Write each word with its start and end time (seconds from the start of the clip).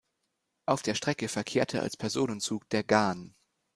Auf 0.65 0.81
der 0.81 0.95
Strecke 0.95 1.27
verkehrte 1.27 1.83
als 1.83 1.95
Personenzug 1.95 2.67
der 2.71 2.83
„Ghan“. 2.83 3.35